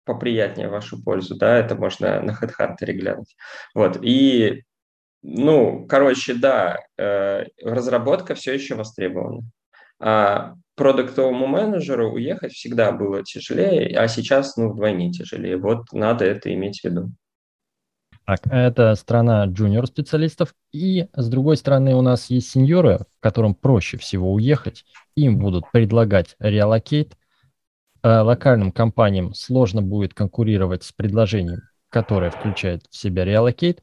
поприятнее 0.05 0.69
в 0.69 0.73
вашу 0.73 1.03
пользу, 1.03 1.37
да, 1.37 1.59
это 1.59 1.75
можно 1.75 2.23
на 2.23 2.31
HeadHunter 2.31 2.91
глянуть. 2.93 3.37
Вот, 3.75 3.99
и 4.03 4.63
ну, 5.23 5.87
короче, 5.87 6.33
да, 6.33 6.79
э, 6.97 7.45
разработка 7.63 8.35
все 8.35 8.55
еще 8.55 8.77
востребована. 8.77 9.43
А 9.99 10.55
продуктовому 10.75 11.49
менеджеру 11.49 12.13
уехать 12.13 12.53
всегда 12.53 12.93
было 12.93 13.23
тяжелее, 13.23 13.95
а 13.95 14.09
сейчас, 14.09 14.57
ну, 14.57 14.71
вдвойне 14.73 15.13
тяжелее. 15.13 15.59
Вот 15.59 15.93
надо 15.93 16.25
это 16.25 16.51
иметь 16.55 16.81
в 16.81 16.85
виду. 16.85 17.11
Так, 18.31 18.47
это 18.53 18.95
сторона 18.95 19.45
junior 19.47 19.78
-специалистов. 19.78 20.55
И, 20.71 21.09
с 21.13 21.29
другой 21.29 21.57
стороны, 21.57 21.97
у 21.97 22.01
нас 22.01 22.31
есть 22.31 22.49
сеньоры, 22.49 23.01
которым 23.19 23.57
проще 23.57 23.99
всего 23.99 24.33
уехать. 24.33 24.85
Им 25.17 25.41
будут 25.41 25.65
предлагать 25.73 26.37
relocate. 26.39 27.17
А 28.03 28.23
локальным 28.23 28.71
компаниям 28.71 29.35
сложно 29.35 29.83
будет 29.83 30.15
конкурировать 30.15 30.85
с 30.85 30.93
предложением, 30.93 31.63
которое 31.89 32.31
включает 32.31 32.85
в 32.89 32.97
себя 32.97 33.25
relocate. 33.25 33.83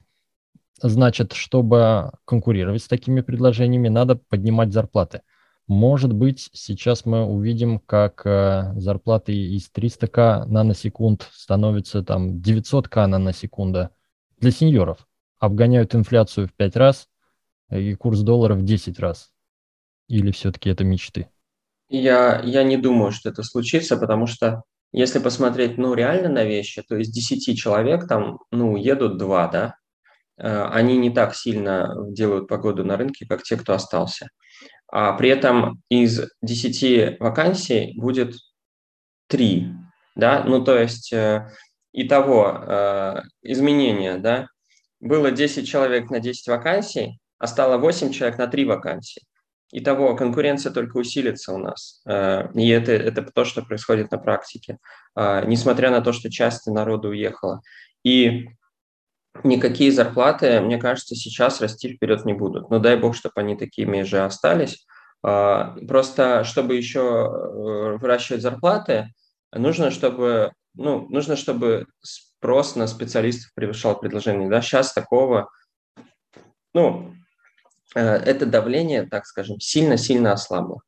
Значит, 0.82 1.34
чтобы 1.34 2.12
конкурировать 2.24 2.84
с 2.84 2.88
такими 2.88 3.20
предложениями, 3.20 3.90
надо 3.90 4.16
поднимать 4.16 4.72
зарплаты. 4.72 5.24
Может 5.68 6.14
быть, 6.14 6.50
сейчас 6.54 7.06
мы 7.06 7.26
увидим, 7.26 7.80
как 7.80 8.26
э, 8.26 8.72
зарплаты 8.78 9.34
из 9.36 9.70
300к 9.70 10.46
наносекунд 10.46 11.28
становятся 11.34 12.02
там 12.02 12.38
900к 12.38 13.08
наносекунда 13.08 13.92
для 14.38 14.52
сеньоров. 14.52 15.08
Обгоняют 15.40 15.96
инфляцию 15.96 16.48
в 16.48 16.54
5 16.54 16.76
раз, 16.76 17.08
и 17.72 17.94
курс 17.96 18.22
доллара 18.22 18.56
в 18.56 18.64
10 18.64 19.00
раз? 19.00 19.32
Или 20.08 20.32
все-таки 20.32 20.70
это 20.70 20.84
мечты? 20.84 21.30
Я, 21.90 22.42
я 22.44 22.64
не 22.64 22.78
думаю, 22.78 23.12
что 23.12 23.30
это 23.30 23.44
случится, 23.44 23.98
потому 23.98 24.28
что 24.28 24.64
если 24.92 25.20
посмотреть, 25.20 25.78
ну, 25.78 25.94
реально 25.94 26.30
на 26.30 26.44
вещи, 26.44 26.82
то 26.82 26.96
из 26.96 27.10
10 27.10 27.58
человек 27.58 28.08
там, 28.08 28.40
ну, 28.52 28.78
едут 28.78 29.18
два, 29.18 29.48
да, 29.48 29.76
э, 30.38 30.64
они 30.72 30.98
не 30.98 31.10
так 31.10 31.36
сильно 31.36 31.94
делают 32.10 32.48
погоду 32.48 32.84
на 32.84 32.98
рынке, 32.98 33.26
как 33.28 33.44
те, 33.44 33.58
кто 33.58 33.74
остался. 33.74 34.30
А 34.90 35.14
при 35.14 35.30
этом 35.30 35.82
из 35.90 36.30
10 36.42 37.20
вакансий 37.20 37.94
будет 37.98 38.36
3, 39.28 39.68
да, 40.16 40.44
ну, 40.46 40.64
то 40.64 40.78
есть 40.78 41.12
э, 41.12 41.50
итого 41.94 42.64
э, 42.66 43.22
изменения, 43.42 44.18
да, 44.18 44.48
было 45.00 45.32
10 45.32 45.68
человек 45.68 46.10
на 46.10 46.20
10 46.20 46.48
вакансий, 46.48 47.20
а 47.38 47.48
стало 47.48 47.78
8 47.78 48.12
человек 48.12 48.38
на 48.38 48.48
3 48.48 48.66
вакансии. 48.66 49.24
Итого 49.72 50.16
конкуренция 50.16 50.72
только 50.72 50.98
усилится 50.98 51.54
у 51.54 51.58
нас. 51.58 52.02
Э, 52.08 52.52
и 52.54 52.70
это, 52.70 52.92
это 52.92 53.24
то, 53.24 53.46
что 53.46 53.62
происходит 53.62 54.12
на 54.12 54.18
практике, 54.18 54.78
э, 55.16 55.44
несмотря 55.46 55.92
на 55.92 56.02
то, 56.02 56.14
что 56.14 56.30
часто 56.30 56.72
народу 56.72 57.10
уехало. 57.10 57.62
И 58.04 58.48
никакие 59.44 59.92
зарплаты, 59.92 60.62
мне 60.62 60.78
кажется, 60.78 61.16
сейчас 61.16 61.62
расти 61.62 61.94
вперед 61.96 62.26
не 62.26 62.34
будут. 62.34 62.70
Но 62.70 62.80
дай 62.80 62.98
бог, 62.98 63.16
чтобы 63.16 63.34
они 63.36 63.56
такими 63.56 64.02
же 64.02 64.20
остались. 64.24 64.86
Просто, 65.22 66.44
чтобы 66.44 66.76
еще 66.76 67.28
выращивать 68.00 68.42
зарплаты, 68.42 69.10
нужно, 69.54 69.92
чтобы, 69.92 70.54
ну, 70.78 71.08
нужно, 71.10 71.36
чтобы 71.36 71.88
спрос 72.02 72.76
на 72.76 72.88
специалистов 72.88 73.52
превышал 73.54 74.00
предложение. 74.00 74.50
Да? 74.50 74.62
Сейчас 74.62 74.94
такого, 74.94 75.50
ну, 76.74 77.14
Э, 77.96 78.16
это 78.16 78.46
давление, 78.46 79.04
так 79.04 79.26
скажем, 79.26 79.60
сильно-сильно 79.60 80.34
ослабло. 80.34 80.82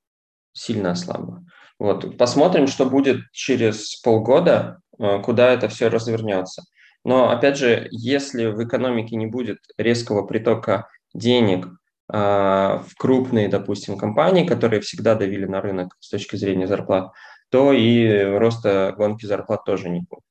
Сильно 0.54 0.92
ослабло. 0.92 1.44
Вот. 1.80 2.18
Посмотрим, 2.18 2.68
что 2.68 2.86
будет 2.86 3.22
через 3.32 3.96
полгода, 4.02 4.80
э, 5.00 5.20
куда 5.22 5.52
это 5.52 5.70
все 5.70 5.88
развернется. 5.88 6.64
Но, 7.06 7.30
опять 7.30 7.58
же, 7.58 7.88
если 7.92 8.48
в 8.48 8.64
экономике 8.64 9.16
не 9.16 9.26
будет 9.26 9.60
резкого 9.78 10.26
притока 10.26 10.88
денег 11.14 11.66
э, 11.66 11.72
в 12.14 12.90
крупные, 12.98 13.48
допустим, 13.48 13.98
компании, 13.98 14.46
которые 14.46 14.82
всегда 14.82 15.16
давили 15.16 15.46
на 15.46 15.62
рынок 15.62 15.96
с 16.00 16.10
точки 16.10 16.36
зрения 16.36 16.68
зарплат, 16.68 17.12
то 17.50 17.74
и 17.74 18.24
роста 18.38 18.94
гонки 18.98 19.26
зарплат 19.26 19.64
тоже 19.66 19.90
не 19.90 20.02
будет. 20.02 20.24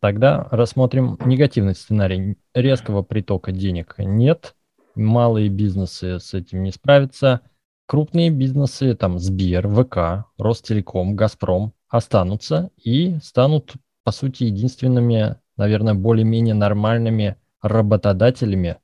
Тогда 0.00 0.48
рассмотрим 0.50 1.16
негативный 1.24 1.74
сценарий. 1.74 2.36
Резкого 2.54 3.02
притока 3.02 3.52
денег 3.52 3.94
нет, 3.98 4.56
малые 4.94 5.48
бизнесы 5.48 6.18
с 6.18 6.34
этим 6.34 6.62
не 6.64 6.72
справятся. 6.72 7.40
Крупные 7.86 8.30
бизнесы, 8.30 8.94
там 8.94 9.18
Сбер, 9.18 9.68
ВК, 9.68 10.26
Ростелеком, 10.38 11.14
Газпром 11.14 11.72
останутся 11.88 12.70
и 12.82 13.18
станут, 13.22 13.74
по 14.02 14.12
сути, 14.12 14.44
единственными, 14.44 15.36
наверное, 15.56 15.94
более-менее 15.94 16.54
нормальными 16.54 17.36
работодателями 17.60 18.78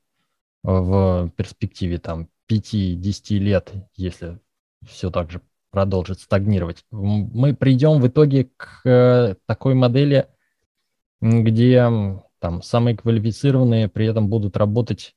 в 0.63 1.31
перспективе 1.35 1.97
там 1.97 2.29
5-10 2.49 3.37
лет, 3.39 3.73
если 3.95 4.39
все 4.87 5.09
так 5.09 5.31
же 5.31 5.41
продолжит 5.71 6.19
стагнировать. 6.19 6.83
Мы 6.91 7.55
придем 7.55 7.99
в 7.99 8.07
итоге 8.07 8.49
к 8.57 8.81
э, 8.85 9.35
такой 9.45 9.73
модели, 9.73 10.27
где 11.21 11.87
там 12.39 12.61
самые 12.61 12.95
квалифицированные 12.97 13.89
при 13.89 14.07
этом 14.07 14.29
будут 14.29 14.57
работать 14.57 15.15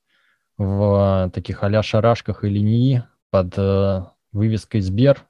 в 0.59 1.31
таких 1.35 1.63
а 1.63 1.83
шарашках 1.83 2.45
или 2.45 2.59
НИИ 2.59 3.05
под 3.31 3.55
э, 3.57 4.03
вывеской 4.33 4.81
Сбер? 4.81 5.27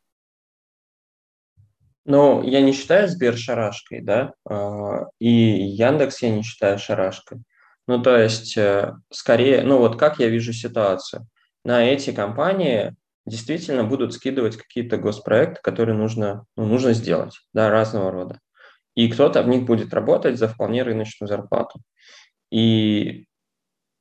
Ну, 2.04 2.42
я 2.42 2.61
не 2.61 2.72
считаю 2.72 3.08
Сбер 3.08 3.37
шарашкой, 3.37 4.00
да, 4.00 4.32
э, 4.48 5.04
и 5.20 5.30
Яндекс 5.30 6.22
я 6.22 6.30
не 6.30 6.42
считаю 6.42 6.78
шарашкой. 6.78 7.42
Ну, 7.87 8.02
то 8.02 8.16
есть, 8.16 8.56
э, 8.56 8.94
скорее, 9.11 9.62
ну 9.62 9.78
вот 9.78 9.96
как 9.96 10.18
я 10.18 10.28
вижу 10.28 10.52
ситуацию. 10.52 11.26
На 11.64 11.85
эти 11.85 12.12
компании 12.12 12.94
действительно 13.26 13.85
будут 13.85 14.14
скидывать 14.14 14.56
какие-то 14.56 14.96
госпроекты, 14.96 15.61
которые 15.62 15.96
нужно, 15.96 16.44
ну, 16.56 16.66
нужно 16.66 16.92
сделать, 16.92 17.40
да, 17.52 17.70
разного 17.70 18.11
рода. 18.11 18.40
И 18.94 19.08
кто-то 19.08 19.42
в 19.42 19.48
них 19.48 19.64
будет 19.64 19.94
работать 19.94 20.38
за 20.38 20.48
вполне 20.48 20.82
рыночную 20.82 21.28
зарплату. 21.28 21.80
И 22.50 23.26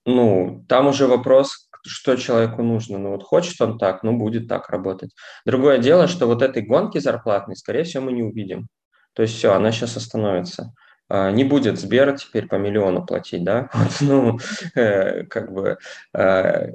ну, 0.06 0.66
там 0.68 0.88
уже 0.88 1.08
вопрос, 1.08 1.70
что 1.86 2.16
человеку 2.16 2.64
нужно. 2.64 2.98
Ну, 2.98 3.12
вот 3.12 3.24
хочет 3.24 3.60
он 3.62 3.78
так, 3.78 4.04
ну, 4.04 4.18
будет 4.18 4.48
так 4.48 4.70
работать. 4.70 5.12
Другое 5.46 5.78
дело, 5.78 6.08
что 6.08 6.28
вот 6.28 6.42
этой 6.42 6.64
гонки 6.64 6.98
зарплатной, 6.98 7.56
скорее 7.56 7.84
всего, 7.84 8.06
мы 8.06 8.12
не 8.12 8.24
увидим. 8.24 8.68
То 9.14 9.22
есть 9.24 9.36
все, 9.36 9.54
она 9.54 9.72
сейчас 9.72 9.98
остановится. 9.98 10.74
А, 11.14 11.30
не 11.30 11.44
будет 11.44 11.78
Сбер 11.78 12.18
теперь 12.18 12.48
по 12.48 12.56
миллиону 12.56 13.06
платить, 13.06 13.44
да? 13.44 13.70
Ну, 14.00 14.40
э, 14.76 15.24
как 15.24 15.52
бы 15.52 15.78
э, 16.14 16.68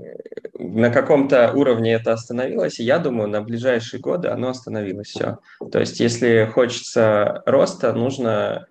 на 0.58 0.90
каком-то 0.90 1.52
уровне 1.54 1.94
это 1.94 2.12
остановилось, 2.12 2.78
и 2.78 2.84
я 2.84 2.98
думаю, 2.98 3.30
на 3.30 3.40
ближайшие 3.40 3.98
годы 3.98 4.28
оно 4.28 4.50
остановилось 4.50 5.08
все. 5.08 5.38
То 5.72 5.80
есть 5.80 6.00
если 6.00 6.50
хочется 6.52 7.42
роста, 7.46 7.94
нужно 7.94 8.66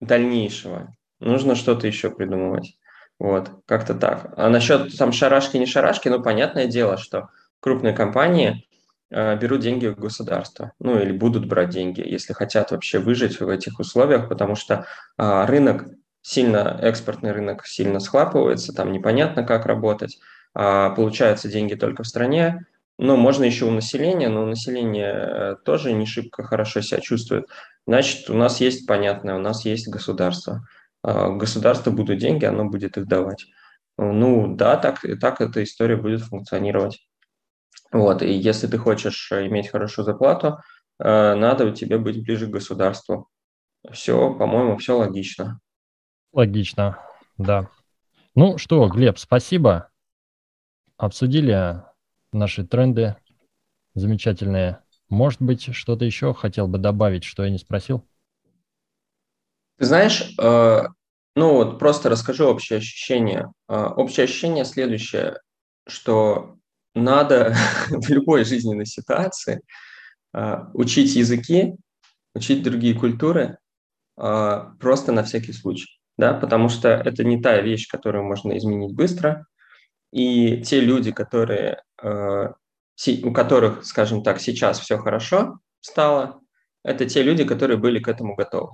дальнейшего, 0.00 0.96
нужно 1.18 1.54
что-то 1.54 1.86
еще 1.86 2.08
придумывать. 2.10 2.78
Вот, 3.18 3.50
как-то 3.66 3.94
так. 3.94 4.32
А 4.38 4.48
насчет 4.48 4.96
там 4.96 5.12
шарашки, 5.12 5.58
не 5.58 5.66
шарашки, 5.66 6.08
ну, 6.08 6.22
понятное 6.22 6.64
дело, 6.64 6.96
что 6.96 7.28
крупные 7.60 7.92
компании 7.92 8.66
берут 9.10 9.60
деньги 9.60 9.86
у 9.86 9.96
государства, 9.96 10.72
ну, 10.78 11.00
или 11.00 11.12
будут 11.12 11.46
брать 11.46 11.70
деньги, 11.70 12.00
если 12.00 12.32
хотят 12.32 12.70
вообще 12.70 12.98
выжить 12.98 13.40
в 13.40 13.48
этих 13.48 13.80
условиях, 13.80 14.28
потому 14.28 14.54
что 14.54 14.86
э, 15.18 15.44
рынок 15.46 15.86
сильно, 16.22 16.78
экспортный 16.80 17.32
рынок 17.32 17.66
сильно 17.66 18.00
схлапывается, 18.00 18.72
там 18.72 18.92
непонятно, 18.92 19.42
как 19.42 19.66
работать, 19.66 20.18
а 20.54 20.90
получаются 20.90 21.48
деньги 21.48 21.74
только 21.74 22.02
в 22.02 22.06
стране, 22.06 22.66
но 22.98 23.16
можно 23.16 23.44
еще 23.44 23.64
у 23.64 23.70
населения, 23.70 24.28
но 24.28 24.42
у 24.42 24.46
населения 24.46 25.12
э, 25.12 25.56
тоже 25.64 25.92
не 25.92 26.06
шибко 26.06 26.44
хорошо 26.44 26.80
себя 26.80 27.00
чувствует. 27.00 27.46
Значит, 27.86 28.30
у 28.30 28.34
нас 28.34 28.60
есть 28.60 28.86
понятное, 28.86 29.36
у 29.36 29.40
нас 29.40 29.64
есть 29.64 29.88
государство– 29.88 30.66
а, 31.02 31.30
государство 31.30 31.90
будут 31.90 32.18
деньги, 32.18 32.44
оно 32.44 32.64
будет 32.66 32.96
их 32.96 33.06
давать. 33.06 33.46
Ну 33.98 34.54
да, 34.54 34.76
так, 34.76 35.00
так 35.20 35.40
эта 35.40 35.62
история 35.62 35.96
будет 35.96 36.22
функционировать. 36.22 37.06
Вот, 37.92 38.22
и 38.22 38.32
если 38.32 38.66
ты 38.66 38.78
хочешь 38.78 39.30
иметь 39.32 39.68
хорошую 39.68 40.04
зарплату, 40.04 40.60
э, 40.98 41.34
надо 41.34 41.72
тебе 41.72 41.98
быть 41.98 42.22
ближе 42.22 42.46
к 42.46 42.50
государству. 42.50 43.28
Все, 43.90 44.32
по-моему, 44.34 44.76
все 44.76 44.96
логично. 44.96 45.60
Логично, 46.32 46.98
да. 47.38 47.68
Ну 48.34 48.58
что, 48.58 48.86
Глеб, 48.88 49.18
спасибо. 49.18 49.90
Обсудили 50.96 51.82
наши 52.32 52.64
тренды 52.64 53.16
замечательные. 53.94 54.82
Может 55.08 55.42
быть, 55.42 55.74
что-то 55.74 56.04
еще 56.04 56.32
хотел 56.32 56.68
бы 56.68 56.78
добавить, 56.78 57.24
что 57.24 57.44
я 57.44 57.50
не 57.50 57.58
спросил? 57.58 58.06
Ты 59.78 59.86
знаешь, 59.86 60.34
э, 60.38 60.82
ну 61.34 61.54
вот 61.54 61.78
просто 61.78 62.08
расскажу 62.08 62.46
общее 62.46 62.78
ощущение. 62.78 63.50
Э, 63.68 63.86
общее 63.86 64.24
ощущение 64.24 64.64
следующее, 64.64 65.40
что 65.88 66.59
надо 66.94 67.54
в 67.90 68.08
любой 68.08 68.44
жизненной 68.44 68.86
ситуации 68.86 69.62
э, 70.34 70.56
учить 70.74 71.14
языки, 71.16 71.74
учить 72.34 72.62
другие 72.62 72.94
культуры 72.94 73.58
просто 74.16 75.12
на 75.12 75.22
всякий 75.22 75.54
случай, 75.54 75.98
да, 76.18 76.34
потому 76.34 76.68
что 76.68 76.90
это 76.90 77.24
не 77.24 77.40
та 77.40 77.58
вещь, 77.62 77.88
которую 77.88 78.24
можно 78.24 78.58
изменить 78.58 78.94
быстро, 78.94 79.46
и 80.12 80.60
те 80.60 80.80
люди, 80.80 81.10
которые, 81.10 81.82
у 82.02 83.32
которых, 83.32 83.86
скажем 83.86 84.22
так, 84.22 84.38
сейчас 84.38 84.78
все 84.78 84.98
хорошо 84.98 85.60
стало, 85.80 86.40
это 86.84 87.06
те 87.06 87.22
люди, 87.22 87.44
которые 87.44 87.78
были 87.78 87.98
к 87.98 88.08
этому 88.08 88.34
готовы. 88.34 88.72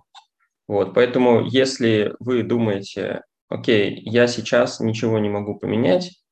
Вот, 0.68 0.94
поэтому 0.94 1.44
если 1.46 2.14
вы 2.18 2.42
думаете, 2.42 3.22
окей, 3.48 4.00
я 4.04 4.26
сейчас 4.26 4.80
ничего 4.80 5.18
не 5.18 5.28
могу 5.28 5.58
поменять, 5.58 6.10
а, 6.10 6.25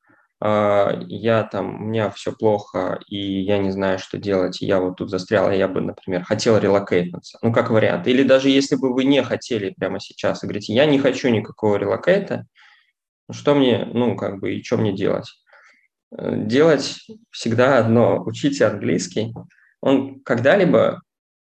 я 1.07 1.43
там, 1.43 1.81
у 1.81 1.85
меня 1.85 2.09
все 2.09 2.31
плохо, 2.31 2.99
и 3.07 3.41
я 3.41 3.57
не 3.57 3.71
знаю, 3.71 3.99
что 3.99 4.17
делать, 4.17 4.61
и 4.61 4.65
я 4.65 4.79
вот 4.79 4.97
тут 4.97 5.09
застрял, 5.09 5.51
и 5.51 5.57
я 5.57 5.67
бы, 5.67 5.81
например, 5.81 6.23
хотел 6.23 6.57
релокейтнуться, 6.57 7.37
ну, 7.41 7.53
как 7.53 7.69
вариант. 7.69 8.07
Или 8.07 8.23
даже 8.23 8.49
если 8.49 8.75
бы 8.75 8.93
вы 8.93 9.05
не 9.05 9.23
хотели 9.23 9.73
прямо 9.77 9.99
сейчас, 9.99 10.43
и 10.43 10.47
говорите, 10.47 10.73
я 10.73 10.85
не 10.85 10.99
хочу 10.99 11.29
никакого 11.29 11.77
релокейта, 11.77 12.45
что 13.31 13.55
мне, 13.55 13.89
ну, 13.93 14.15
как 14.15 14.39
бы, 14.39 14.55
и 14.55 14.63
что 14.63 14.77
мне 14.77 14.93
делать? 14.93 15.27
Э, 16.17 16.35
делать 16.37 16.97
всегда 17.31 17.79
одно, 17.79 18.21
учите 18.25 18.65
английский. 18.65 19.33
Он 19.81 20.19
когда-либо 20.21 21.01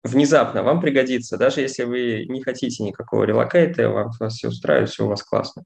внезапно 0.05 0.63
вам 0.63 0.81
пригодится, 0.81 1.37
даже 1.37 1.61
если 1.61 1.85
вы 1.85 2.27
не 2.29 2.43
хотите 2.43 2.83
никакого 2.83 3.25
релокейта, 3.25 3.89
вам 3.89 4.11
вас 4.19 4.35
все 4.35 4.49
устраивает, 4.49 4.91
все 4.91 5.05
у 5.05 5.09
вас 5.09 5.23
классно. 5.23 5.65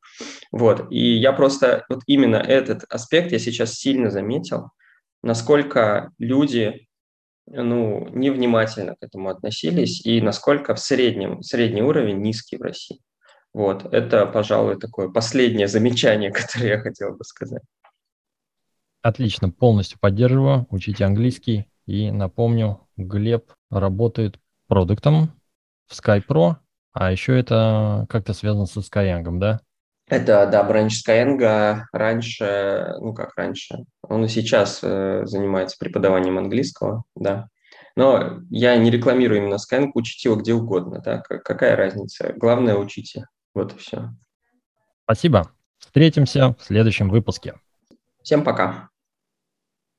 Вот, 0.51 0.91
и 0.91 1.17
я 1.17 1.33
просто, 1.33 1.85
вот 1.89 2.01
именно 2.07 2.37
этот 2.37 2.85
аспект 2.89 3.33
я 3.33 3.39
сейчас 3.39 3.75
сильно 3.75 4.11
заметил, 4.11 4.71
насколько 5.23 6.11
люди, 6.19 6.87
ну, 7.47 8.09
невнимательно 8.11 8.95
к 8.95 9.03
этому 9.03 9.29
относились 9.29 10.05
и 10.07 10.21
насколько 10.21 10.75
в 10.75 10.81
среднем, 10.81 11.43
средний 11.43 11.83
уровень 11.83 12.21
низкий 12.21 12.57
в 12.57 12.63
России. 12.63 13.01
Вот, 13.53 13.93
это, 13.93 14.25
пожалуй, 14.27 14.79
такое 14.79 15.09
последнее 15.09 15.69
замечание, 15.69 16.31
которое 16.33 16.77
я 16.77 16.81
хотел 16.81 17.15
бы 17.15 17.25
сказать. 17.25 17.63
Отлично, 19.03 19.51
полностью 19.51 19.99
поддерживаю. 19.99 20.67
Учите 20.71 21.05
английский. 21.05 21.67
И 21.87 22.13
напомню, 22.13 22.87
Глеб 22.97 23.53
работает 23.73 24.39
продуктом 24.69 25.33
в 25.87 25.93
SkyPro, 25.93 26.57
а 26.93 27.11
еще 27.11 27.39
это 27.39 28.07
как-то 28.09 28.35
связано 28.35 28.67
со 28.67 28.81
Skyeng, 28.81 29.39
да? 29.39 29.61
Это, 30.09 30.47
да, 30.47 30.63
бранч 30.63 31.03
Skyeng 31.03 31.85
раньше, 31.93 32.95
ну 33.01 33.15
как 33.15 33.37
раньше, 33.37 33.85
он 34.03 34.25
и 34.25 34.29
сейчас 34.29 34.81
э, 34.83 35.23
занимается 35.25 35.77
преподаванием 35.79 36.39
английского, 36.39 37.05
да. 37.15 37.49
Но 37.97 38.41
я 38.51 38.77
не 38.77 38.91
рекламирую 38.91 39.39
именно 39.39 39.57
Skyeng, 39.57 39.91
учите 39.95 40.29
его 40.29 40.41
где 40.41 40.55
угодно, 40.55 41.01
да, 41.01 41.19
какая 41.21 41.77
разница. 41.77 42.33
Главное, 42.37 42.75
учите. 42.77 43.27
Вот 43.55 43.75
и 43.75 43.79
все. 43.79 44.11
Спасибо. 45.05 45.51
Встретимся 45.79 46.55
в 46.59 46.65
следующем 46.65 47.11
выпуске. 47.11 47.55
Всем 48.23 48.45
пока. 48.45 48.92